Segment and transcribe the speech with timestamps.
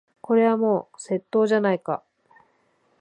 [0.19, 2.01] これはもう窃盗じゃないか。